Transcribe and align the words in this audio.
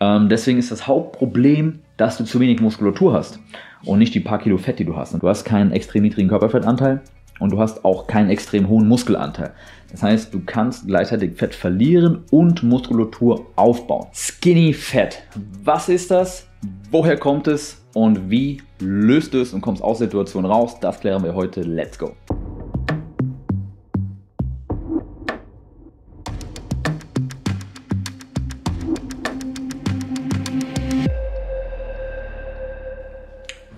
Ähm, 0.00 0.28
deswegen 0.28 0.58
ist 0.58 0.70
das 0.70 0.86
Hauptproblem, 0.86 1.80
dass 1.96 2.16
du 2.16 2.24
zu 2.24 2.40
wenig 2.40 2.60
Muskulatur 2.60 3.12
hast 3.12 3.38
und 3.84 3.98
nicht 3.98 4.14
die 4.14 4.20
paar 4.20 4.38
Kilo 4.38 4.58
Fett, 4.58 4.78
die 4.78 4.84
du 4.84 4.96
hast. 4.96 5.14
Und 5.14 5.22
du 5.22 5.28
hast 5.28 5.44
keinen 5.44 5.72
extrem 5.72 6.02
niedrigen 6.02 6.28
Körperfettanteil 6.28 7.02
und 7.38 7.52
du 7.52 7.58
hast 7.58 7.84
auch 7.84 8.06
keinen 8.06 8.30
extrem 8.30 8.68
hohen 8.68 8.88
Muskelanteil. 8.88 9.52
Das 9.90 10.02
heißt, 10.02 10.32
du 10.32 10.40
kannst 10.44 10.86
gleichzeitig 10.86 11.36
Fett 11.36 11.54
verlieren 11.54 12.24
und 12.30 12.62
Muskulatur 12.62 13.46
aufbauen. 13.56 14.06
Skinny 14.12 14.72
Fett. 14.72 15.22
Was 15.64 15.88
ist 15.88 16.10
das? 16.10 16.46
Woher 16.90 17.16
kommt 17.16 17.48
es? 17.48 17.82
Und 17.92 18.30
wie 18.30 18.62
löst 18.78 19.34
du 19.34 19.40
es 19.40 19.52
und 19.52 19.62
kommst 19.62 19.82
aus 19.82 19.98
der 19.98 20.06
Situation 20.06 20.44
raus? 20.44 20.78
Das 20.80 21.00
klären 21.00 21.24
wir 21.24 21.34
heute. 21.34 21.62
Let's 21.62 21.98
go. 21.98 22.12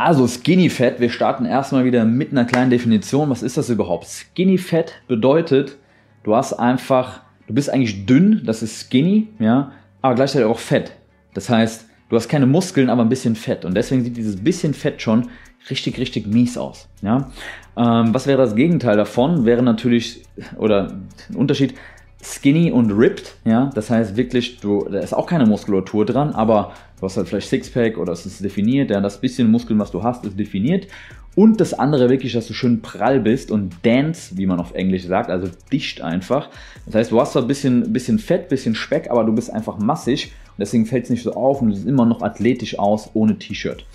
Also 0.05 0.27
Skinny 0.27 0.69
Fat, 0.69 0.98
wir 0.98 1.11
starten 1.11 1.45
erstmal 1.45 1.84
wieder 1.84 2.05
mit 2.05 2.33
einer 2.33 2.45
kleinen 2.45 2.73
Definition. 2.73 3.30
Was 3.30 3.45
ist 3.45 3.56
das 3.56 3.70
überhaupt? 3.70 4.09
Skinny 4.09 4.59
Fat 4.59 4.95
bedeutet, 5.06 5.79
du 6.24 6.34
hast 6.34 6.55
einfach, 6.55 7.20
du 7.47 7.55
bist 7.55 7.70
eigentlich 7.70 8.05
dünn, 8.05 8.43
das 8.45 8.65
ist 8.65 8.80
skinny, 8.80 9.29
ja, 9.38 9.70
aber 10.01 10.16
gleichzeitig 10.16 10.48
auch 10.48 10.59
fett. 10.59 10.91
Das 11.34 11.48
heißt, 11.48 11.87
du 12.09 12.16
hast 12.16 12.29
keine 12.29 12.46
Muskeln, 12.46 12.91
aber 12.91 13.02
ein 13.02 13.09
bisschen 13.09 13.37
Fett. 13.37 13.65
Und 13.65 13.77
deswegen 13.77 14.02
sieht 14.02 14.16
dieses 14.16 14.43
bisschen 14.43 14.74
Fett 14.74 15.01
schon 15.01 15.29
richtig, 15.70 15.98
richtig 15.98 16.27
mies 16.27 16.59
aus. 16.59 16.88
Ja? 17.01 17.30
Ähm, 17.77 18.12
was 18.12 18.27
wäre 18.27 18.38
das 18.38 18.57
Gegenteil 18.57 18.96
davon? 18.96 19.45
Wäre 19.45 19.62
natürlich, 19.62 20.24
oder 20.59 20.88
ein 21.30 21.37
Unterschied, 21.37 21.74
skinny 22.23 22.71
und 22.71 22.93
ripped, 22.93 23.35
ja, 23.45 23.71
das 23.75 23.91
heißt 23.91 24.17
wirklich, 24.17 24.59
du, 24.61 24.87
da 24.89 25.01
ist 25.01 25.13
auch 25.13 25.27
keine 25.27 25.45
Muskulatur 25.45 26.07
dran, 26.07 26.30
aber 26.30 26.73
du 26.99 27.07
hast 27.07 27.17
halt 27.17 27.29
vielleicht 27.29 27.49
Sixpack 27.49 27.99
oder 27.99 28.13
es 28.13 28.25
ist 28.25 28.45
definiert, 28.45 28.91
ja, 28.91 29.01
das 29.01 29.21
bisschen 29.21 29.51
Muskeln, 29.51 29.79
was 29.79 29.91
du 29.91 30.03
hast, 30.03 30.24
ist 30.24 30.38
definiert. 30.38 30.87
Und 31.35 31.61
das 31.61 31.73
andere 31.73 32.11
wirklich, 32.11 32.35
dass 32.35 32.46
du 32.46 32.52
schön 32.52 32.83
prall 32.83 33.19
bist 33.19 33.51
und 33.51 33.74
dance, 33.83 34.37
wie 34.37 34.45
man 34.45 34.61
auf 34.61 34.74
Englisch 34.74 35.07
sagt, 35.07 35.30
also 35.30 35.49
dicht 35.73 36.02
einfach. 36.02 36.51
Das 36.85 36.95
heißt, 36.95 37.11
du 37.11 37.21
hast 37.21 37.33
zwar 37.33 37.43
ein 37.43 37.49
bisschen, 37.49 37.93
bisschen 37.93 38.19
Fett, 38.19 38.51
bisschen 38.51 38.74
Speck, 38.74 39.11
aber 39.11 39.24
du 39.24 39.33
bist 39.33 39.51
einfach 39.51 39.79
massig 39.79 40.33
und 40.49 40.61
deswegen 40.61 40.85
fällt 40.85 41.05
es 41.05 41.11
nicht 41.11 41.23
so 41.23 41.33
auf 41.33 41.63
und 41.63 41.71
du 41.71 41.74
siehst 41.74 41.89
immer 41.89 42.05
noch 42.05 42.21
athletisch 42.21 42.79
aus 42.79 43.11
ohne 43.15 43.39
T-Shirt. 43.39 43.87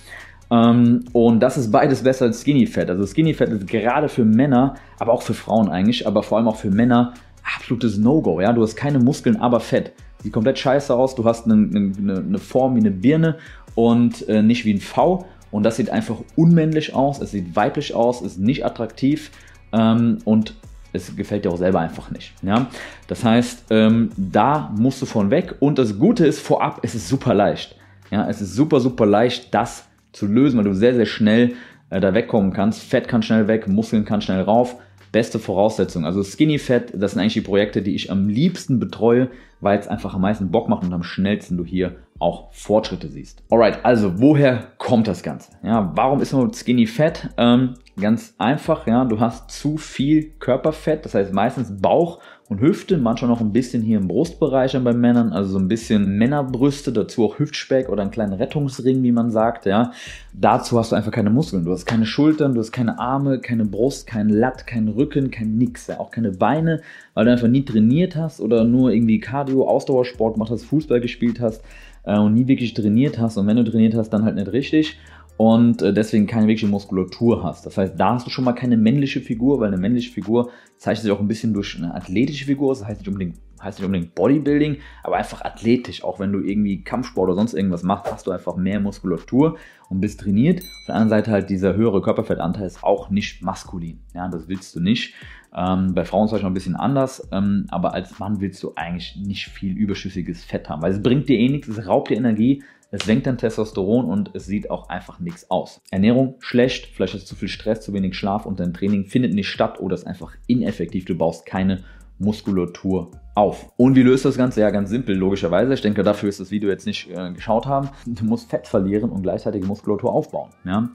Ähm, 0.50 1.06
und 1.14 1.40
das 1.40 1.58
ist 1.58 1.72
beides 1.72 2.04
besser 2.04 2.26
als 2.26 2.42
Skinny 2.42 2.66
Fat. 2.66 2.90
Also 2.90 3.06
Skinny 3.06 3.36
Fat 3.36 3.50
ist 3.50 3.68
gerade 3.68 4.10
für 4.10 4.26
Männer, 4.26 4.76
aber 4.98 5.14
auch 5.14 5.22
für 5.22 5.36
Frauen 5.36 5.70
eigentlich, 5.70 6.08
aber 6.08 6.24
vor 6.24 6.40
allem 6.40 6.48
auch 6.48 6.56
für 6.56 6.72
Männer 6.72 7.14
absolutes 7.56 7.98
No-Go. 7.98 8.42
Ja? 8.42 8.54
Du 8.54 8.62
hast 8.62 8.76
keine 8.76 9.00
Muskeln, 9.00 9.38
aber 9.38 9.60
Fett. 9.60 9.94
Sieht 10.24 10.34
komplett 10.34 10.60
scheiße 10.60 10.94
aus. 10.94 11.16
Du 11.16 11.26
hast 11.26 11.46
eine, 11.46 11.54
eine, 11.54 12.18
eine 12.18 12.40
Form 12.40 12.76
wie 12.76 12.80
eine 12.80 12.92
Birne 12.92 13.38
und 13.76 14.28
äh, 14.28 14.42
nicht 14.42 14.66
wie 14.66 14.74
ein 14.74 14.82
V. 14.82 15.26
Und 15.52 15.64
das 15.64 15.78
sieht 15.78 15.90
einfach 15.90 16.18
unmännlich 16.36 16.94
aus. 16.94 17.22
Es 17.22 17.32
sieht 17.32 17.56
weiblich 17.56 17.94
aus, 17.94 18.22
ist 18.22 18.40
nicht 18.40 18.66
attraktiv 18.66 19.32
ähm, 19.72 20.18
und 20.26 20.56
es 20.94 21.16
gefällt 21.16 21.46
dir 21.46 21.52
auch 21.52 21.58
selber 21.58 21.80
einfach 21.80 22.12
nicht. 22.12 22.34
Ja? 22.42 22.68
Das 23.08 23.24
heißt, 23.24 23.66
ähm, 23.70 24.10
da 24.18 24.74
musst 24.78 25.02
du 25.02 25.06
von 25.06 25.30
weg. 25.32 25.56
Und 25.60 25.78
das 25.78 26.00
Gute 26.00 26.26
ist, 26.26 26.40
vorab, 26.40 26.80
es 26.84 26.96
ist 26.96 27.08
super 27.08 27.34
leicht. 27.34 27.76
Ja? 28.12 28.28
Es 28.28 28.42
ist 28.42 28.56
super, 28.56 28.80
super 28.80 29.06
leicht, 29.06 29.54
das 29.54 29.86
zu 30.12 30.26
lösen, 30.26 30.58
weil 30.58 30.66
du 30.66 30.74
sehr, 30.74 30.96
sehr 30.96 31.06
schnell 31.06 31.54
äh, 31.90 32.00
da 32.00 32.14
wegkommen 32.14 32.52
kannst. 32.52 32.82
Fett 32.82 33.08
kann 33.08 33.22
schnell 33.22 33.48
weg, 33.48 33.68
Muskeln 33.68 34.06
kann 34.06 34.22
schnell 34.22 34.42
rauf 34.42 34.78
beste 35.18 35.40
Voraussetzung. 35.40 36.06
Also 36.06 36.22
Skinny 36.22 36.60
Fat, 36.60 36.94
das 36.94 37.14
sind 37.14 37.22
eigentlich 37.22 37.34
die 37.34 37.42
Projekte, 37.42 37.82
die 37.82 37.96
ich 37.96 38.12
am 38.12 38.30
liebsten 38.30 38.80
betreue, 38.80 39.32
weil 39.62 39.80
es 39.80 39.88
einfach 39.88 40.14
am 40.14 40.22
meisten 40.22 40.52
Bock 40.52 40.70
macht 40.70 40.84
und 40.84 40.94
am 40.94 41.02
schnellsten 41.02 41.58
du 41.58 41.66
hier 41.66 41.96
auch 42.20 42.54
Fortschritte 42.54 43.08
siehst. 43.08 43.42
Alright, 43.50 43.84
also 43.84 44.20
woher 44.20 44.68
kommt 44.78 45.08
das 45.08 45.24
Ganze? 45.24 45.54
Ja, 45.64 45.92
warum 45.96 46.22
ist 46.22 46.34
man 46.34 46.54
Skinny 46.54 46.86
Fat? 46.86 47.32
Ähm, 47.36 47.74
ganz 48.00 48.36
einfach, 48.38 48.86
ja, 48.86 49.06
du 49.06 49.20
hast 49.20 49.50
zu 49.50 49.78
viel 49.78 50.32
Körperfett, 50.40 51.04
das 51.04 51.16
heißt 51.16 51.34
meistens 51.34 51.82
Bauch 51.82 52.20
und 52.48 52.62
Hüfte, 52.62 52.98
manchmal 52.98 53.30
noch 53.30 53.42
ein 53.42 53.52
bisschen 53.52 53.82
hier 53.82 53.98
im 53.98 54.08
Brustbereich 54.08 54.78
bei 54.82 54.94
Männern, 54.94 55.34
also 55.34 55.54
so 55.54 55.60
ein 55.60 55.68
bisschen 55.68 56.18
Männerbrüste, 56.18 56.94
dazu 56.94 57.26
auch 57.26 57.40
Hüftspeck 57.40 57.90
oder 57.90 58.04
einen 58.04 58.12
kleinen 58.12 58.34
Rettungsring, 58.34 59.02
wie 59.04 59.12
man 59.12 59.32
sagt, 59.32 59.66
ja. 59.66 59.92
Dazu 60.34 60.78
hast 60.78 60.92
du 60.92 60.96
einfach 60.96 61.12
keine 61.12 61.32
Muskeln, 61.32 61.66
du 61.66 61.72
hast 61.72 61.86
keine 61.86 62.06
Schultern, 62.06 62.54
du 62.54 62.60
hast 62.60 62.72
keine 62.72 63.00
Arme, 63.00 63.40
keine 63.40 63.66
Brust, 63.66 64.08
kein 64.08 64.30
Latt, 64.30 64.68
kein 64.68 64.88
Rücken, 64.88 65.32
kein 65.32 65.58
nix, 65.58 65.88
ja. 65.88 66.00
auch 66.00 66.12
keine 66.12 66.32
Beine, 66.32 66.82
weil 67.16 67.26
du 67.26 67.32
einfach 67.32 67.48
nie 67.48 67.66
trainiert 67.66 68.16
hast 68.16 68.40
oder 68.40 68.64
nur 68.64 68.92
irgendwie 68.92 69.20
Cardio, 69.20 69.68
Ausdauersport 69.68 70.36
gemacht 70.36 70.52
hast, 70.52 70.66
Fußball 70.66 71.02
gespielt 71.02 71.42
hast 71.42 71.64
äh, 72.04 72.18
und 72.18 72.36
nie 72.36 72.48
wirklich 72.48 72.74
trainiert 72.76 73.18
hast 73.18 73.38
und 73.38 73.48
wenn 73.48 73.58
du 73.58 73.64
trainiert 73.64 73.96
hast, 73.96 74.12
dann 74.12 74.24
halt 74.24 74.36
nicht 74.36 74.52
richtig 74.52 74.98
und 75.38 75.84
äh, 75.84 75.94
deswegen 75.94 76.26
keine 76.26 76.48
wirkliche 76.48 76.68
Muskulatur 76.68 77.44
hast. 77.44 77.66
Das 77.66 77.78
heißt, 77.78 77.94
da 77.98 78.16
hast 78.16 78.26
du 78.26 78.32
schon 78.32 78.44
mal 78.44 78.54
keine 78.54 78.76
männliche 78.76 79.22
Figur, 79.22 79.60
weil 79.60 79.68
eine 79.68 79.78
männliche 79.78 80.12
Figur 80.12 80.50
zeichnet 80.78 81.04
sich 81.04 81.12
auch 81.12 81.20
ein 81.20 81.28
bisschen 81.28 81.54
durch 81.54 81.78
eine 81.78 81.94
athletische 81.94 82.46
Figur. 82.46 82.74
Das 82.74 82.86
heißt 82.86 83.02
nicht 83.02 83.08
unbedingt, 83.08 83.38
heißt 83.62 83.78
nicht 83.78 83.86
unbedingt 83.86 84.16
Bodybuilding, 84.16 84.78
aber 85.04 85.18
einfach 85.18 85.42
athletisch. 85.46 86.04
Auch 86.04 86.20
wenn 86.20 86.32
du 86.32 86.40
irgendwie 86.40 86.84
Kampfsport 86.84 87.28
oder 87.30 87.36
sonst 87.36 87.54
irgendwas 87.54 87.84
machst, 87.84 88.12
hast 88.12 88.26
du 88.26 88.32
einfach 88.32 88.56
mehr 88.56 88.80
Muskulatur 88.80 89.58
und 89.90 90.02
bist 90.02 90.20
trainiert. 90.20 90.62
Auf 90.62 90.86
der 90.88 90.96
anderen 90.96 91.10
Seite 91.10 91.32
halt 91.32 91.52
dieser 91.52 91.76
höhere 91.76 92.02
Körperfettanteil 92.02 92.66
ist 92.66 92.84
auch 92.84 93.12
nicht 93.12 93.44
maskulin. 93.44 94.00
Ja, 94.16 94.28
das 94.30 94.48
willst 94.48 94.76
du 94.76 94.80
nicht. 94.80 95.14
Ähm, 95.56 95.94
bei 95.94 96.04
Frauen 96.04 96.26
ist 96.26 96.34
es 96.34 96.44
ein 96.44 96.54
bisschen 96.54 96.76
anders, 96.76 97.28
ähm, 97.32 97.68
aber 97.70 97.94
als 97.94 98.20
Mann 98.20 98.42
willst 98.42 98.62
du 98.64 98.74
eigentlich 98.76 99.16
nicht 99.16 99.46
viel 99.46 99.78
überschüssiges 99.78 100.44
Fett 100.44 100.68
haben, 100.70 100.82
weil 100.82 100.92
es 100.92 101.02
bringt 101.02 101.30
dir 101.30 101.38
eh 101.38 101.50
nichts, 101.50 101.68
es 101.68 101.88
raubt 101.88 102.10
dir 102.10 102.18
Energie, 102.18 102.64
es 102.92 103.04
senkt 103.04 103.28
dein 103.28 103.38
Testosteron 103.38 104.06
und 104.06 104.32
es 104.34 104.46
sieht 104.46 104.70
auch 104.70 104.90
einfach 104.90 105.20
nichts 105.20 105.50
aus. 105.52 105.82
Ernährung 105.92 106.36
schlecht, 106.40 106.88
vielleicht 106.94 107.14
hast 107.14 107.24
du 107.24 107.28
zu 107.28 107.36
viel 107.36 107.50
Stress, 107.50 107.82
zu 107.82 107.94
wenig 107.94 108.16
Schlaf 108.16 108.46
und 108.46 108.60
dein 108.60 108.74
Training 108.74 109.06
findet 109.06 109.34
nicht 109.34 109.50
statt 109.50 109.80
oder 109.80 109.96
ist 109.96 110.08
einfach 110.08 110.34
ineffektiv. 110.48 111.06
Du 111.06 111.16
baust 111.16 111.46
keine 111.46 111.84
Muskulatur 112.20 113.12
auf. 113.36 113.72
Und 113.78 113.96
wie 113.96 114.02
löst 114.02 114.26
das 114.26 114.38
Ganze? 114.38 114.62
Ja, 114.62 114.70
ganz 114.72 114.90
simpel, 114.90 115.16
logischerweise. 115.16 115.74
Ich 115.74 115.82
denke, 115.82 116.04
dafür 116.04 116.30
ist 116.30 116.40
das 116.40 116.50
Video 116.50 116.70
jetzt 116.70 116.86
nicht 116.86 117.10
äh, 117.12 117.32
geschaut 117.32 117.66
haben. 117.66 117.90
Du 118.06 118.26
musst 118.26 118.50
Fett 118.50 118.68
verlieren 118.68 119.10
und 119.10 119.22
gleichzeitig 119.22 119.66
Muskulatur 119.66 120.12
aufbauen. 120.12 120.50
Ja? 120.66 120.90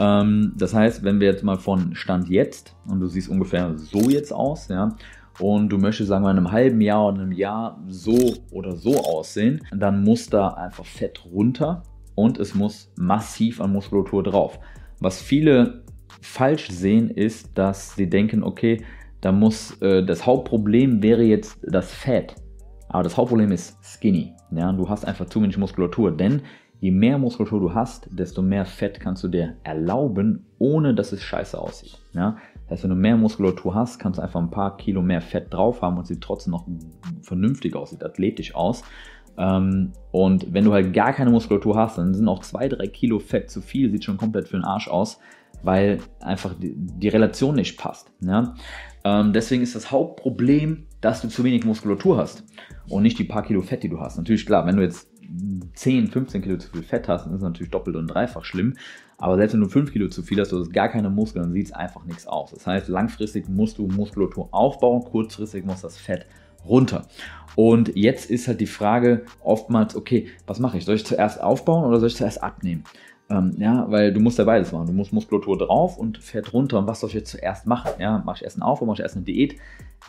Ähm, 0.00 0.52
das 0.56 0.74
heißt, 0.74 1.04
wenn 1.04 1.20
wir 1.20 1.28
jetzt 1.28 1.44
mal 1.44 1.58
von 1.58 1.94
Stand 1.94 2.28
jetzt 2.28 2.74
und 2.88 3.00
du 3.00 3.06
siehst 3.06 3.28
ungefähr 3.28 3.74
so 3.76 4.10
jetzt 4.10 4.32
aus, 4.32 4.68
ja, 4.68 4.96
und 5.40 5.68
du 5.68 5.78
möchtest, 5.78 6.08
sagen 6.08 6.24
wir, 6.24 6.30
in 6.30 6.38
einem 6.38 6.52
halben 6.52 6.80
Jahr 6.80 7.08
oder 7.08 7.22
einem 7.22 7.32
Jahr 7.32 7.82
so 7.88 8.34
oder 8.50 8.76
so 8.76 8.96
aussehen, 8.96 9.60
dann 9.74 10.02
muss 10.04 10.28
da 10.28 10.48
einfach 10.48 10.84
Fett 10.84 11.24
runter 11.24 11.82
und 12.14 12.38
es 12.38 12.54
muss 12.54 12.92
massiv 12.96 13.60
an 13.60 13.72
Muskulatur 13.72 14.22
drauf. 14.22 14.58
Was 15.00 15.20
viele 15.20 15.84
falsch 16.20 16.68
sehen, 16.70 17.10
ist, 17.10 17.56
dass 17.58 17.94
sie 17.96 18.08
denken, 18.08 18.42
okay, 18.42 18.82
da 19.20 19.32
muss 19.32 19.80
äh, 19.80 20.04
das 20.04 20.26
Hauptproblem 20.26 21.02
wäre 21.02 21.22
jetzt 21.22 21.58
das 21.62 21.92
Fett. 21.92 22.34
Aber 22.88 23.02
das 23.02 23.16
Hauptproblem 23.16 23.52
ist 23.52 23.76
Skinny. 23.82 24.32
Ja, 24.52 24.72
du 24.72 24.88
hast 24.88 25.04
einfach 25.04 25.26
zu 25.26 25.42
wenig 25.42 25.58
Muskulatur, 25.58 26.16
denn 26.16 26.42
je 26.80 26.90
mehr 26.90 27.18
Muskulatur 27.18 27.60
du 27.60 27.74
hast, 27.74 28.08
desto 28.10 28.42
mehr 28.42 28.66
Fett 28.66 29.00
kannst 29.00 29.24
du 29.24 29.28
dir 29.28 29.56
erlauben, 29.64 30.46
ohne 30.58 30.94
dass 30.94 31.12
es 31.12 31.22
scheiße 31.22 31.58
aussieht. 31.58 31.98
Ja? 32.12 32.36
Das 32.64 32.78
heißt, 32.78 32.84
wenn 32.84 32.90
du 32.90 32.96
mehr 32.96 33.16
Muskulatur 33.16 33.74
hast, 33.74 33.98
kannst 33.98 34.18
du 34.18 34.22
einfach 34.22 34.40
ein 34.40 34.50
paar 34.50 34.76
Kilo 34.76 35.02
mehr 35.02 35.20
Fett 35.20 35.52
drauf 35.52 35.82
haben 35.82 35.98
und 35.98 36.06
sieht 36.06 36.22
trotzdem 36.22 36.52
noch 36.52 36.66
vernünftig 37.22 37.76
aus, 37.76 37.90
sieht 37.90 38.04
athletisch 38.04 38.54
aus. 38.54 38.82
Ähm, 39.36 39.92
und 40.12 40.52
wenn 40.52 40.64
du 40.64 40.72
halt 40.72 40.92
gar 40.92 41.12
keine 41.12 41.30
Muskulatur 41.30 41.76
hast, 41.76 41.98
dann 41.98 42.14
sind 42.14 42.28
auch 42.28 42.40
zwei, 42.40 42.68
drei 42.68 42.86
Kilo 42.86 43.18
Fett 43.18 43.50
zu 43.50 43.60
viel, 43.60 43.90
sieht 43.90 44.04
schon 44.04 44.16
komplett 44.16 44.48
für 44.48 44.56
den 44.56 44.64
Arsch 44.64 44.88
aus, 44.88 45.18
weil 45.62 45.98
einfach 46.20 46.54
die, 46.58 47.08
Relation 47.08 47.54
nicht 47.54 47.78
passt. 47.78 48.10
Ähm, 49.04 49.32
deswegen 49.32 49.62
ist 49.62 49.74
das 49.74 49.90
Hauptproblem, 49.90 50.86
dass 51.00 51.20
du 51.20 51.28
zu 51.28 51.44
wenig 51.44 51.64
Muskulatur 51.64 52.16
hast 52.16 52.44
und 52.88 53.02
nicht 53.02 53.18
die 53.18 53.24
paar 53.24 53.42
Kilo 53.42 53.60
Fett, 53.60 53.82
die 53.82 53.88
du 53.88 54.00
hast. 54.00 54.16
Natürlich 54.16 54.46
klar, 54.46 54.66
wenn 54.66 54.76
du 54.76 54.82
jetzt 54.82 55.08
10, 55.74 56.08
15 56.08 56.42
Kilo 56.42 56.58
zu 56.58 56.70
viel 56.70 56.82
Fett 56.82 57.08
hast, 57.08 57.24
dann 57.24 57.32
ist 57.32 57.38
es 57.38 57.44
natürlich 57.44 57.70
doppelt 57.70 57.96
und 57.96 58.06
dreifach 58.06 58.44
schlimm. 58.44 58.74
Aber 59.18 59.36
selbst 59.36 59.54
wenn 59.54 59.60
du 59.60 59.68
5 59.68 59.92
Kilo 59.92 60.08
zu 60.08 60.22
viel 60.22 60.40
hast, 60.40 60.52
du 60.52 60.58
hast 60.58 60.72
gar 60.72 60.88
keine 60.88 61.10
Muskeln, 61.10 61.44
dann 61.44 61.52
sieht 61.52 61.66
es 61.66 61.72
einfach 61.72 62.04
nichts 62.04 62.26
aus. 62.26 62.50
Das 62.50 62.66
heißt, 62.66 62.88
langfristig 62.88 63.48
musst 63.48 63.78
du 63.78 63.86
Muskulatur 63.86 64.48
aufbauen, 64.50 65.04
kurzfristig 65.04 65.64
muss 65.64 65.82
das 65.82 65.96
Fett 65.96 66.26
runter. 66.66 67.06
Und 67.56 67.94
jetzt 67.94 68.30
ist 68.30 68.48
halt 68.48 68.60
die 68.60 68.66
Frage 68.66 69.22
oftmals, 69.42 69.94
okay, 69.94 70.28
was 70.46 70.58
mache 70.58 70.78
ich? 70.78 70.84
Soll 70.84 70.96
ich 70.96 71.06
zuerst 71.06 71.40
aufbauen 71.40 71.84
oder 71.84 72.00
soll 72.00 72.08
ich 72.08 72.16
zuerst 72.16 72.42
abnehmen? 72.42 72.84
Ähm, 73.30 73.54
ja, 73.58 73.86
weil 73.90 74.12
du 74.12 74.20
musst 74.20 74.38
ja 74.38 74.44
beides 74.44 74.72
machen. 74.72 74.86
Du 74.86 74.92
musst 74.92 75.12
Muskulatur 75.12 75.56
drauf 75.56 75.96
und 75.96 76.18
Fett 76.18 76.52
runter. 76.52 76.78
Und 76.78 76.86
was 76.86 77.00
soll 77.00 77.08
ich 77.08 77.14
jetzt 77.14 77.30
zuerst 77.30 77.66
machen? 77.66 77.92
Ja, 77.98 78.22
mache 78.24 78.38
ich 78.38 78.44
erst 78.44 78.56
einen 78.56 78.62
Aufbau, 78.64 78.86
mache 78.86 78.96
ich 78.96 79.02
erst 79.02 79.16
eine 79.16 79.24
Diät? 79.24 79.56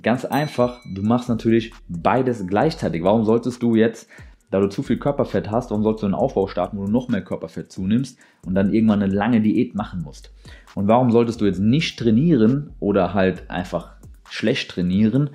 Ganz 0.04 0.26
einfach, 0.26 0.82
du 0.94 1.02
machst 1.04 1.30
natürlich 1.30 1.72
beides 1.88 2.46
gleichzeitig. 2.46 3.04
Warum 3.04 3.24
solltest 3.24 3.64
du 3.64 3.76
jetzt 3.76 4.10
da 4.52 4.60
du 4.60 4.68
zu 4.68 4.84
viel 4.84 4.98
Körperfett 4.98 5.50
hast, 5.52 5.72
warum 5.72 5.84
sollst 5.84 6.04
du 6.04 6.06
einen 6.06 6.16
Aufbau 6.16 6.48
starten, 6.48 6.78
wo 6.78 6.86
du 6.86 6.92
noch 6.92 7.08
mehr 7.08 7.24
Körperfett 7.24 7.72
zunimmst 7.72 8.18
und 8.46 8.56
dann 8.56 8.74
irgendwann 8.74 9.02
eine 9.02 9.14
lange 9.14 9.42
Diät 9.42 9.76
machen 9.76 10.02
musst? 10.04 10.32
Und 10.76 10.88
warum 10.88 11.12
solltest 11.12 11.42
du 11.42 11.46
jetzt 11.46 11.60
nicht 11.60 11.98
trainieren 12.00 12.72
oder 12.80 13.14
halt 13.14 13.50
einfach 13.50 13.96
schlecht 14.30 14.72
trainieren 14.72 15.30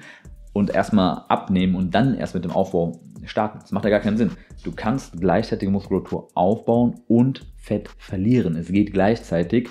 und 0.53 0.71
erstmal 0.71 1.25
abnehmen 1.29 1.75
und 1.75 1.95
dann 1.95 2.15
erst 2.15 2.35
mit 2.35 2.45
dem 2.45 2.51
Aufbau 2.51 3.01
starten. 3.25 3.59
Das 3.61 3.73
macht 3.73 3.85
ja 3.85 3.91
gar 3.91 4.01
keinen 4.01 4.17
Sinn. 4.17 4.33
Du 4.65 4.73
kannst 4.73 5.21
gleichzeitig 5.21 5.69
Muskulatur 5.69 6.29
aufbauen 6.35 7.01
und 7.09 7.47
Fett 7.57 7.89
verlieren. 7.99 8.57
Es 8.57 8.69
geht 8.69 8.93
gleichzeitig, 8.93 9.71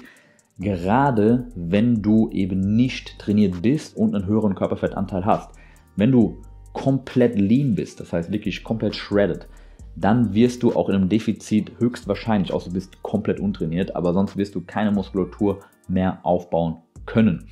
gerade 0.59 1.47
wenn 1.55 2.01
du 2.01 2.29
eben 2.31 2.75
nicht 2.75 3.19
trainiert 3.19 3.61
bist 3.61 3.97
und 3.97 4.15
einen 4.15 4.25
höheren 4.25 4.55
Körperfettanteil 4.55 5.25
hast. 5.25 5.51
Wenn 5.95 6.11
du 6.11 6.41
komplett 6.73 7.37
lean 7.37 7.75
bist, 7.75 7.99
das 7.99 8.13
heißt 8.13 8.31
wirklich 8.31 8.63
komplett 8.63 8.95
shredded, 8.95 9.47
dann 9.95 10.33
wirst 10.33 10.63
du 10.63 10.73
auch 10.75 10.89
in 10.89 10.95
einem 10.95 11.09
Defizit 11.09 11.71
höchstwahrscheinlich, 11.79 12.53
außer 12.53 12.69
du 12.69 12.73
bist 12.73 13.01
komplett 13.03 13.39
untrainiert, 13.39 13.95
aber 13.95 14.13
sonst 14.13 14.37
wirst 14.37 14.55
du 14.55 14.61
keine 14.61 14.91
Muskulatur 14.91 15.59
mehr 15.87 16.19
aufbauen 16.23 16.77
können. 17.05 17.47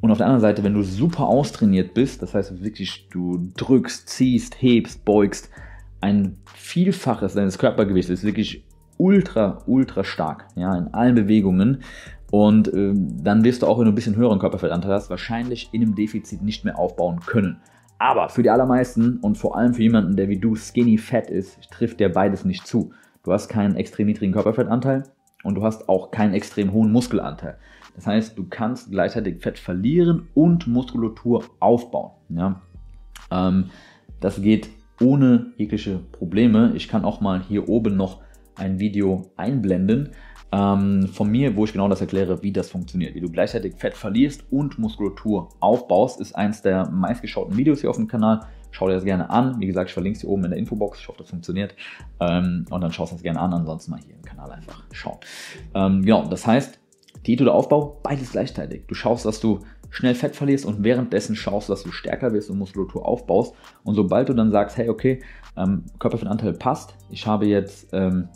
Und 0.00 0.10
auf 0.10 0.18
der 0.18 0.26
anderen 0.26 0.42
Seite, 0.42 0.62
wenn 0.62 0.74
du 0.74 0.82
super 0.82 1.26
austrainiert 1.26 1.94
bist, 1.94 2.22
das 2.22 2.34
heißt 2.34 2.62
wirklich, 2.62 3.08
du 3.10 3.50
drückst, 3.56 4.08
ziehst, 4.08 4.60
hebst, 4.60 5.04
beugst, 5.04 5.50
ein 6.00 6.36
Vielfaches 6.44 7.34
deines 7.34 7.58
Körpergewichts 7.58 8.10
ist 8.10 8.24
wirklich 8.24 8.64
ultra, 8.98 9.62
ultra 9.66 10.04
stark, 10.04 10.46
ja, 10.56 10.76
in 10.76 10.88
allen 10.92 11.14
Bewegungen. 11.14 11.82
Und 12.30 12.68
äh, 12.68 12.92
dann 12.94 13.44
wirst 13.44 13.62
du 13.62 13.66
auch, 13.66 13.78
wenn 13.78 13.86
du 13.86 13.92
ein 13.92 13.94
bisschen 13.94 14.16
höheren 14.16 14.38
Körperfettanteil 14.38 14.92
hast, 14.92 15.08
wahrscheinlich 15.08 15.70
in 15.72 15.82
einem 15.82 15.94
Defizit 15.94 16.42
nicht 16.42 16.64
mehr 16.64 16.78
aufbauen 16.78 17.20
können. 17.20 17.60
Aber 18.04 18.28
für 18.28 18.42
die 18.42 18.50
allermeisten 18.50 19.16
und 19.22 19.38
vor 19.38 19.56
allem 19.56 19.72
für 19.72 19.80
jemanden, 19.80 20.14
der 20.14 20.28
wie 20.28 20.36
du 20.36 20.56
skinny 20.56 20.98
fat 20.98 21.30
ist, 21.30 21.58
trifft 21.70 22.00
dir 22.00 22.12
beides 22.12 22.44
nicht 22.44 22.66
zu. 22.66 22.92
Du 23.22 23.32
hast 23.32 23.48
keinen 23.48 23.76
extrem 23.76 24.08
niedrigen 24.08 24.34
Körperfettanteil 24.34 25.04
und 25.42 25.54
du 25.54 25.62
hast 25.62 25.88
auch 25.88 26.10
keinen 26.10 26.34
extrem 26.34 26.74
hohen 26.74 26.92
Muskelanteil. 26.92 27.56
Das 27.96 28.06
heißt, 28.06 28.36
du 28.36 28.44
kannst 28.50 28.90
gleichzeitig 28.90 29.40
Fett 29.40 29.58
verlieren 29.58 30.28
und 30.34 30.66
Muskulatur 30.66 31.44
aufbauen. 31.60 32.10
Ja? 32.28 32.60
Ähm, 33.30 33.70
das 34.20 34.42
geht 34.42 34.68
ohne 35.00 35.54
jegliche 35.56 36.00
Probleme. 36.12 36.72
Ich 36.74 36.88
kann 36.88 37.06
auch 37.06 37.22
mal 37.22 37.40
hier 37.40 37.70
oben 37.70 37.96
noch 37.96 38.20
ein 38.54 38.80
Video 38.80 39.30
einblenden 39.38 40.10
ähm, 40.54 41.08
von 41.08 41.30
mir, 41.30 41.56
wo 41.56 41.64
ich 41.64 41.72
genau 41.72 41.88
das 41.88 42.00
erkläre, 42.00 42.42
wie 42.42 42.52
das 42.52 42.70
funktioniert. 42.70 43.14
Wie 43.14 43.20
du 43.20 43.28
gleichzeitig 43.28 43.74
Fett 43.76 43.94
verlierst 43.94 44.44
und 44.50 44.78
Muskulatur 44.78 45.48
aufbaust, 45.58 46.20
ist 46.20 46.34
eins 46.36 46.62
der 46.62 46.88
meistgeschauten 46.90 47.56
Videos 47.56 47.80
hier 47.80 47.90
auf 47.90 47.96
dem 47.96 48.06
Kanal. 48.06 48.46
Schau 48.70 48.86
dir 48.86 48.94
das 48.94 49.04
gerne 49.04 49.30
an. 49.30 49.58
Wie 49.58 49.66
gesagt, 49.66 49.90
ich 49.90 49.94
verlinke 49.94 50.16
es 50.16 50.20
hier 50.20 50.30
oben 50.30 50.44
in 50.44 50.50
der 50.50 50.58
Infobox. 50.58 51.00
Ich 51.00 51.08
hoffe, 51.08 51.18
das 51.18 51.30
funktioniert. 51.30 51.74
Ähm, 52.20 52.66
und 52.70 52.80
dann 52.80 52.92
schaust 52.92 53.12
du 53.12 53.16
das 53.16 53.22
gerne 53.22 53.40
an. 53.40 53.52
Ansonsten 53.52 53.90
mal 53.90 54.00
hier 54.04 54.14
im 54.14 54.22
Kanal 54.22 54.52
einfach 54.52 54.84
schauen. 54.92 55.18
Ähm, 55.74 56.02
genau, 56.02 56.26
das 56.26 56.46
heißt, 56.46 56.78
Diät 57.26 57.40
oder 57.40 57.54
Aufbau, 57.54 57.98
beides 58.02 58.32
gleichzeitig. 58.32 58.86
Du 58.86 58.94
schaust, 58.94 59.26
dass 59.26 59.40
du 59.40 59.60
schnell 59.90 60.14
Fett 60.14 60.36
verlierst 60.36 60.66
und 60.66 60.84
währenddessen 60.84 61.34
schaust, 61.36 61.68
dass 61.68 61.82
du 61.82 61.90
stärker 61.90 62.32
wirst 62.32 62.50
und 62.50 62.58
Muskulatur 62.58 63.06
aufbaust. 63.06 63.54
Und 63.82 63.94
sobald 63.94 64.28
du 64.28 64.34
dann 64.34 64.50
sagst, 64.50 64.76
hey, 64.76 64.88
okay, 64.88 65.22
ähm, 65.56 65.84
Körperfettanteil 65.98 66.52
passt, 66.52 66.96
ich 67.10 67.26
habe 67.26 67.46
jetzt 67.46 67.88
ähm, 67.92 68.28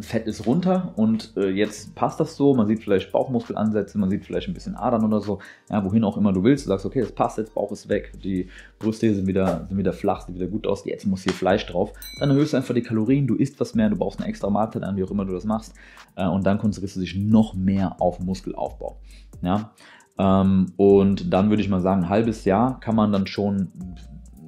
Fett 0.00 0.26
ist 0.26 0.46
runter 0.46 0.92
und 0.96 1.32
äh, 1.36 1.48
jetzt 1.48 1.94
passt 1.94 2.20
das 2.20 2.36
so. 2.36 2.54
Man 2.54 2.66
sieht 2.66 2.82
vielleicht 2.82 3.12
Bauchmuskelansätze, 3.12 3.98
man 3.98 4.10
sieht 4.10 4.24
vielleicht 4.24 4.48
ein 4.48 4.54
bisschen 4.54 4.74
Adern 4.74 5.04
oder 5.04 5.20
so. 5.20 5.38
Ja, 5.70 5.84
wohin 5.84 6.04
auch 6.04 6.16
immer 6.16 6.32
du 6.32 6.42
willst. 6.44 6.64
Du 6.64 6.68
sagst, 6.68 6.86
okay, 6.86 7.00
das 7.00 7.12
passt 7.12 7.38
jetzt, 7.38 7.54
Bauch 7.54 7.72
ist 7.72 7.88
weg, 7.88 8.12
die 8.22 8.48
Brüste 8.78 9.14
sind 9.14 9.26
wieder, 9.26 9.66
sind 9.68 9.78
wieder 9.78 9.92
flach, 9.92 10.26
sieht 10.26 10.34
wieder 10.34 10.46
gut 10.46 10.66
aus, 10.66 10.84
jetzt 10.84 11.06
muss 11.06 11.22
hier 11.22 11.32
Fleisch 11.32 11.66
drauf. 11.66 11.92
Dann 12.20 12.30
erhöhst 12.30 12.52
du 12.52 12.56
einfach 12.56 12.74
die 12.74 12.82
Kalorien, 12.82 13.26
du 13.26 13.34
isst 13.34 13.58
was 13.60 13.74
mehr, 13.74 13.90
du 13.90 13.96
baust 13.96 14.20
eine 14.20 14.28
extra 14.28 14.50
Mahlzeit 14.50 14.82
an, 14.82 14.96
wie 14.96 15.04
auch 15.04 15.10
immer 15.10 15.24
du 15.24 15.32
das 15.32 15.44
machst. 15.44 15.74
Äh, 16.16 16.26
und 16.26 16.46
dann 16.46 16.58
konzentrierst 16.58 16.96
du 16.96 17.00
dich 17.00 17.16
noch 17.16 17.54
mehr 17.54 18.00
auf 18.00 18.20
Muskelaufbau. 18.20 18.98
Ja? 19.42 19.72
Ähm, 20.18 20.72
und 20.76 21.32
dann 21.32 21.50
würde 21.50 21.62
ich 21.62 21.68
mal 21.68 21.80
sagen, 21.80 22.04
ein 22.04 22.08
halbes 22.08 22.44
Jahr 22.44 22.80
kann 22.80 22.96
man 22.96 23.12
dann 23.12 23.26
schon 23.26 23.72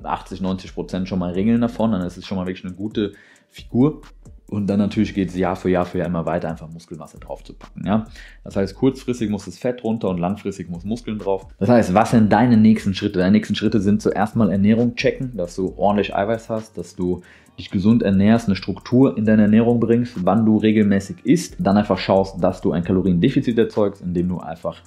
80, 0.02 0.40
90 0.40 0.74
Prozent 0.74 1.08
schon 1.08 1.18
mal 1.18 1.32
regeln 1.32 1.60
davon. 1.60 1.92
Dann 1.92 2.02
ist 2.02 2.16
es 2.16 2.26
schon 2.26 2.36
mal 2.36 2.46
wirklich 2.46 2.64
eine 2.64 2.74
gute 2.74 3.12
Figur. 3.48 4.02
Und 4.50 4.66
dann 4.66 4.80
natürlich 4.80 5.14
geht 5.14 5.28
es 5.28 5.36
Jahr 5.36 5.54
für 5.54 5.70
Jahr 5.70 5.86
für 5.86 5.98
Jahr 5.98 6.08
immer 6.08 6.26
weiter, 6.26 6.48
einfach 6.48 6.68
Muskelmasse 6.68 7.20
drauf 7.20 7.44
zu 7.44 7.54
packen. 7.54 7.86
Ja? 7.86 8.08
Das 8.42 8.56
heißt, 8.56 8.74
kurzfristig 8.74 9.30
muss 9.30 9.44
das 9.44 9.58
Fett 9.58 9.84
runter 9.84 10.08
und 10.08 10.18
langfristig 10.18 10.68
muss 10.68 10.84
Muskeln 10.84 11.18
drauf. 11.18 11.46
Das 11.60 11.68
heißt, 11.68 11.94
was 11.94 12.10
sind 12.10 12.32
deine 12.32 12.56
nächsten 12.56 12.92
Schritte? 12.92 13.20
Deine 13.20 13.30
nächsten 13.30 13.54
Schritte 13.54 13.80
sind 13.80 14.02
zuerst 14.02 14.34
mal 14.34 14.50
Ernährung 14.50 14.96
checken, 14.96 15.36
dass 15.36 15.54
du 15.54 15.72
ordentlich 15.76 16.16
Eiweiß 16.16 16.50
hast, 16.50 16.76
dass 16.76 16.96
du 16.96 17.22
dich 17.58 17.70
gesund 17.70 18.02
ernährst, 18.02 18.48
eine 18.48 18.56
Struktur 18.56 19.16
in 19.16 19.24
deine 19.24 19.42
Ernährung 19.42 19.78
bringst, 19.78 20.24
wann 20.24 20.44
du 20.44 20.56
regelmäßig 20.56 21.24
isst. 21.24 21.56
Dann 21.60 21.76
einfach 21.76 21.98
schaust, 21.98 22.42
dass 22.42 22.60
du 22.60 22.72
ein 22.72 22.82
Kaloriendefizit 22.82 23.56
erzeugst, 23.56 24.02
indem 24.02 24.30
du 24.30 24.38
einfach 24.38 24.82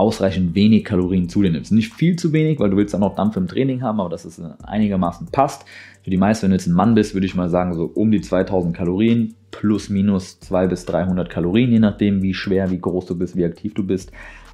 ausreichend 0.00 0.54
wenig 0.54 0.84
Kalorien 0.84 1.28
zu 1.28 1.42
dir 1.42 1.50
nimmst. 1.50 1.72
Nicht 1.72 1.92
viel 1.92 2.16
zu 2.16 2.32
wenig, 2.32 2.58
weil 2.58 2.70
du 2.70 2.76
willst 2.78 2.94
dann 2.94 3.02
noch 3.02 3.14
Dampf 3.14 3.36
im 3.36 3.46
Training 3.46 3.82
haben, 3.82 4.00
aber 4.00 4.08
dass 4.08 4.24
es 4.24 4.40
einigermaßen 4.62 5.28
passt. 5.30 5.66
Für 6.02 6.08
die 6.08 6.16
meisten, 6.16 6.44
wenn 6.44 6.52
du 6.52 6.56
jetzt 6.56 6.66
ein 6.66 6.72
Mann 6.72 6.94
bist, 6.94 7.12
würde 7.12 7.26
ich 7.26 7.34
mal 7.34 7.50
sagen, 7.50 7.74
so 7.74 7.84
um 7.84 8.10
die 8.10 8.22
2000 8.22 8.74
Kalorien 8.74 9.34
plus 9.50 9.90
minus 9.90 10.40
200 10.40 10.70
bis 10.70 10.86
300 10.86 11.28
Kalorien, 11.28 11.70
je 11.70 11.80
nachdem, 11.80 12.22
wie 12.22 12.32
schwer, 12.32 12.70
wie 12.70 12.80
groß 12.80 13.04
du 13.06 13.18
bist, 13.18 13.36
wie 13.36 13.44
aktiv 13.44 13.74
du 13.74 13.86
bist, 13.86 14.10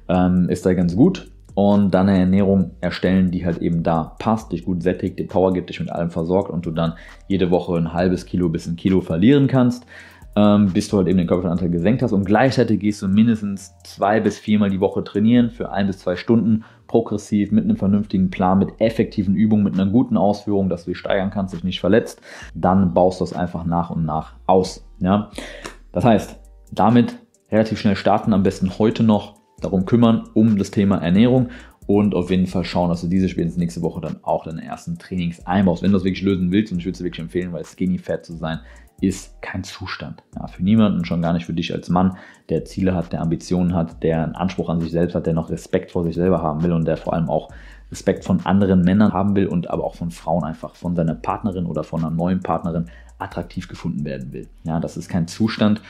ähm, 0.09 0.49
ist 0.49 0.65
da 0.65 0.73
ganz 0.73 0.95
gut. 0.95 1.31
Und 1.53 1.91
dann 1.91 2.09
eine 2.09 2.19
Ernährung 2.19 2.71
erstellen, 2.81 3.31
die 3.31 3.45
halt 3.45 3.59
eben 3.59 3.81
da 3.81 4.15
passt, 4.19 4.51
dich 4.51 4.65
gut 4.65 4.83
sättigt, 4.83 5.17
dir 5.17 5.27
Power 5.27 5.53
gibt, 5.53 5.69
dich 5.69 5.79
mit 5.79 5.89
allem 5.89 6.11
versorgt 6.11 6.51
und 6.51 6.65
du 6.65 6.71
dann 6.71 6.93
jede 7.27 7.49
Woche 7.49 7.77
ein 7.77 7.93
halbes 7.93 8.25
Kilo 8.25 8.49
bis 8.49 8.67
ein 8.67 8.75
Kilo 8.75 9.01
verlieren 9.01 9.47
kannst 9.47 9.85
ähm, 10.37 10.71
bis 10.71 10.87
du 10.87 10.97
halt 10.97 11.07
eben 11.07 11.17
den 11.17 11.25
Körperfettanteil 11.25 11.71
gesenkt 11.71 12.03
hast 12.03 12.11
und 12.11 12.23
gleichzeitig 12.23 12.79
gehst 12.79 13.01
du 13.01 13.07
mindestens 13.07 13.73
zwei 13.83 14.19
bis 14.19 14.37
viermal 14.37 14.69
die 14.69 14.79
Woche 14.79 15.03
trainieren 15.03 15.49
für 15.49 15.71
ein 15.71 15.87
bis 15.87 15.97
zwei 15.97 16.15
Stunden 16.15 16.63
progressiv 16.85 17.51
mit 17.51 17.63
einem 17.63 17.75
vernünftigen 17.75 18.29
Plan, 18.29 18.59
mit 18.59 18.79
effektiven 18.79 19.35
Übungen, 19.35 19.63
mit 19.63 19.73
einer 19.73 19.91
guten 19.91 20.15
Ausführung, 20.15 20.69
dass 20.69 20.85
du 20.85 20.91
dich 20.91 20.99
steigern 20.99 21.31
kannst, 21.31 21.55
dich 21.55 21.63
nicht 21.63 21.79
verletzt, 21.79 22.21
dann 22.53 22.93
baust 22.93 23.19
du 23.19 23.25
das 23.25 23.33
einfach 23.33 23.65
nach 23.65 23.89
und 23.89 24.05
nach 24.05 24.33
aus. 24.45 24.87
Ja? 24.99 25.31
Das 25.91 26.05
heißt, 26.05 26.39
damit 26.71 27.17
relativ 27.51 27.79
schnell 27.79 27.95
starten, 27.95 28.31
am 28.31 28.43
besten 28.43 28.77
heute 28.77 29.01
noch 29.01 29.37
darum 29.59 29.85
kümmern, 29.85 30.29
um 30.35 30.59
das 30.59 30.69
Thema 30.69 30.97
Ernährung 30.97 31.49
und 31.87 32.13
auf 32.13 32.29
jeden 32.29 32.47
Fall 32.47 32.65
schauen, 32.65 32.89
dass 32.89 33.01
du 33.01 33.07
diese 33.07 33.29
spätestens 33.29 33.57
nächste 33.57 33.81
Woche 33.81 34.01
dann 34.01 34.17
auch 34.21 34.43
deine 34.43 34.63
ersten 34.63 34.97
Trainings 34.99 35.45
einbaust, 35.47 35.81
wenn 35.81 35.91
du 35.91 35.97
das 35.97 36.03
wirklich 36.03 36.21
lösen 36.21 36.51
willst. 36.51 36.71
Und 36.71 36.79
ich 36.79 36.85
würde 36.85 36.91
es 36.91 36.97
dir 36.99 37.05
wirklich 37.05 37.23
empfehlen, 37.23 37.53
weil 37.53 37.63
Skinny 37.63 37.97
Fat 37.97 38.25
zu 38.25 38.35
sein 38.35 38.59
ist 38.99 39.41
kein 39.41 39.63
Zustand. 39.63 40.21
Ja, 40.35 40.47
für 40.47 40.63
niemanden, 40.63 41.05
schon 41.05 41.21
gar 41.21 41.31
nicht 41.31 41.45
für 41.45 41.53
dich 41.53 41.73
als 41.73 41.87
Mann, 41.87 42.17
der 42.49 42.65
Ziele 42.65 42.93
hat, 42.93 43.13
der 43.13 43.21
Ambitionen 43.21 43.73
hat, 43.73 44.03
der 44.03 44.23
einen 44.23 44.35
Anspruch 44.35 44.69
an 44.69 44.81
sich 44.81 44.91
selbst 44.91 45.15
hat, 45.15 45.25
der 45.25 45.33
noch 45.33 45.49
Respekt 45.49 45.91
vor 45.91 46.03
sich 46.03 46.15
selber 46.15 46.41
haben 46.41 46.61
will 46.63 46.73
und 46.73 46.85
der 46.85 46.97
vor 46.97 47.13
allem 47.13 47.29
auch 47.29 47.49
Respekt 47.89 48.25
von 48.25 48.45
anderen 48.45 48.81
Männern 48.81 49.13
haben 49.13 49.35
will 49.35 49.47
und 49.47 49.69
aber 49.69 49.85
auch 49.85 49.95
von 49.95 50.11
Frauen 50.11 50.43
einfach 50.43 50.75
von 50.75 50.95
seiner 50.95 51.15
Partnerin 51.15 51.67
oder 51.67 51.83
von 51.83 52.01
einer 52.01 52.11
neuen 52.11 52.41
Partnerin 52.41 52.87
attraktiv 53.17 53.67
gefunden 53.67 54.03
werden 54.03 54.33
will. 54.33 54.47
Ja, 54.63 54.79
das 54.79 54.97
ist 54.97 55.07
kein 55.07 55.27
Zustand 55.27 55.81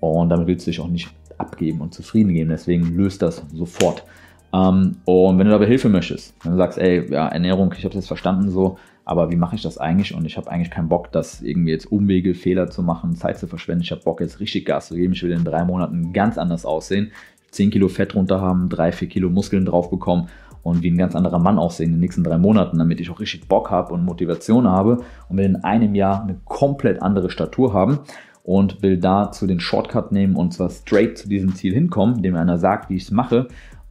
und 0.00 0.28
damit 0.28 0.48
willst 0.48 0.66
du 0.66 0.70
dich 0.70 0.80
auch 0.80 0.88
nicht 0.88 1.08
abgeben 1.38 1.80
und 1.80 1.94
zufrieden 1.94 2.34
geben. 2.34 2.50
Deswegen 2.50 2.94
löst 2.94 3.22
das 3.22 3.42
sofort. 3.54 4.04
Ähm, 4.52 4.96
und 5.04 5.38
wenn 5.38 5.46
du 5.46 5.52
dabei 5.52 5.66
Hilfe 5.66 5.88
möchtest, 5.88 6.34
wenn 6.42 6.52
du 6.52 6.58
sagst, 6.58 6.78
ey, 6.78 7.10
ja, 7.10 7.28
Ernährung, 7.28 7.72
ich 7.76 7.84
habe 7.84 7.90
es 7.90 7.96
jetzt 7.96 8.08
verstanden 8.08 8.50
so, 8.50 8.78
aber 9.04 9.30
wie 9.30 9.36
mache 9.36 9.54
ich 9.54 9.62
das 9.62 9.78
eigentlich? 9.78 10.14
Und 10.14 10.24
ich 10.24 10.36
habe 10.36 10.50
eigentlich 10.50 10.70
keinen 10.70 10.88
Bock, 10.88 11.12
das 11.12 11.40
irgendwie 11.40 11.70
jetzt 11.70 11.86
Umwege, 11.86 12.34
Fehler 12.34 12.68
zu 12.70 12.82
machen, 12.82 13.14
Zeit 13.14 13.38
zu 13.38 13.46
verschwenden. 13.46 13.82
Ich 13.82 13.92
habe 13.92 14.02
Bock, 14.02 14.20
jetzt 14.20 14.40
richtig 14.40 14.66
Gas 14.66 14.88
zu 14.88 14.96
geben. 14.96 15.12
Ich 15.12 15.22
will 15.22 15.30
in 15.30 15.44
drei 15.44 15.64
Monaten 15.64 16.12
ganz 16.12 16.38
anders 16.38 16.66
aussehen. 16.66 17.12
10 17.52 17.70
Kilo 17.70 17.88
Fett 17.88 18.14
runter 18.16 18.40
haben, 18.40 18.68
3, 18.68 18.92
4 18.92 19.08
Kilo 19.08 19.30
Muskeln 19.30 19.64
drauf 19.64 19.90
bekommen 19.90 20.28
und 20.66 20.82
wie 20.82 20.90
ein 20.90 20.98
ganz 20.98 21.14
anderer 21.14 21.38
Mann 21.38 21.58
aussehen 21.58 21.86
in 21.86 21.92
den 21.92 22.00
nächsten 22.00 22.24
drei 22.24 22.38
Monaten, 22.38 22.78
damit 22.78 22.98
ich 22.98 23.08
auch 23.08 23.20
richtig 23.20 23.46
Bock 23.46 23.70
habe 23.70 23.94
und 23.94 24.04
Motivation 24.04 24.66
habe 24.66 24.98
und 25.28 25.36
will 25.38 25.44
in 25.44 25.56
einem 25.56 25.94
Jahr 25.94 26.24
eine 26.24 26.40
komplett 26.44 27.00
andere 27.00 27.30
Statur 27.30 27.72
haben 27.72 28.00
und 28.42 28.82
will 28.82 28.98
dazu 28.98 29.46
den 29.46 29.60
Shortcut 29.60 30.10
nehmen 30.10 30.34
und 30.34 30.52
zwar 30.52 30.68
straight 30.70 31.18
zu 31.18 31.28
diesem 31.28 31.54
Ziel 31.54 31.72
hinkommen, 31.72 32.20
mir 32.20 32.40
einer 32.40 32.58
sagt, 32.58 32.90
wie 32.90 32.96
ich 32.96 33.04
es 33.04 33.10
mache 33.12 33.46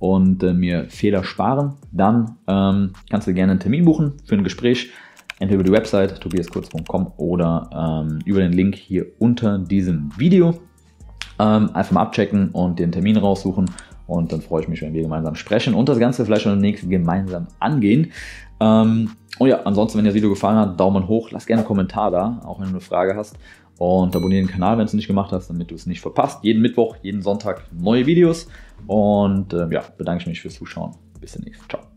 und 0.05 0.43
äh, 0.43 0.53
mir 0.53 0.85
Fehler 0.89 1.23
sparen, 1.23 1.73
dann 1.91 2.37
ähm, 2.47 2.91
kannst 3.09 3.27
du 3.27 3.33
gerne 3.33 3.53
einen 3.53 3.59
Termin 3.59 3.85
buchen 3.85 4.13
für 4.23 4.35
ein 4.35 4.43
Gespräch 4.43 4.91
entweder 5.39 5.55
über 5.55 5.63
die 5.63 5.71
Website 5.71 6.21
tobiaskurz.com 6.21 7.13
oder 7.17 8.05
ähm, 8.05 8.19
über 8.23 8.39
den 8.39 8.53
Link 8.53 8.75
hier 8.75 9.07
unter 9.17 9.57
diesem 9.57 10.11
Video. 10.15 10.59
Ähm, 11.39 11.71
einfach 11.73 11.91
mal 11.91 12.03
abchecken 12.03 12.49
und 12.51 12.77
den 12.77 12.91
Termin 12.91 13.17
raussuchen 13.17 13.69
und 14.05 14.31
dann 14.31 14.41
freue 14.41 14.61
ich 14.61 14.67
mich, 14.67 14.81
wenn 14.83 14.93
wir 14.93 15.01
gemeinsam 15.01 15.33
sprechen 15.35 15.73
und 15.73 15.89
das 15.89 15.97
Ganze 15.97 16.23
vielleicht 16.23 16.43
schon 16.43 16.53
demnächst 16.53 16.87
gemeinsam 16.87 17.47
angehen. 17.59 18.11
Ähm, 18.59 19.09
und 19.39 19.49
ja, 19.49 19.63
ansonsten, 19.63 19.97
wenn 19.97 20.05
dir 20.05 20.11
das 20.11 20.15
Video 20.15 20.29
gefallen 20.29 20.57
hat, 20.57 20.79
Daumen 20.79 21.07
hoch, 21.07 21.31
lass 21.31 21.47
gerne 21.47 21.61
einen 21.61 21.67
Kommentar 21.67 22.11
da, 22.11 22.41
auch 22.45 22.59
wenn 22.59 22.67
du 22.67 22.73
eine 22.73 22.81
Frage 22.81 23.15
hast. 23.15 23.37
Und 23.77 24.15
abonniere 24.15 24.43
den 24.43 24.49
Kanal, 24.49 24.77
wenn 24.77 24.85
du 24.85 24.89
es 24.89 24.93
nicht 24.93 25.07
gemacht 25.07 25.31
hast, 25.31 25.49
damit 25.49 25.71
du 25.71 25.75
es 25.75 25.85
nicht 25.85 26.01
verpasst. 26.01 26.43
Jeden 26.43 26.61
Mittwoch, 26.61 26.97
jeden 27.01 27.21
Sonntag 27.21 27.63
neue 27.73 28.05
Videos. 28.05 28.47
Und 28.87 29.53
äh, 29.53 29.67
ja, 29.71 29.83
bedanke 29.97 30.21
ich 30.21 30.27
mich 30.27 30.41
fürs 30.41 30.55
Zuschauen. 30.55 30.95
Bis 31.19 31.33
demnächst. 31.33 31.61
Ciao. 31.69 31.94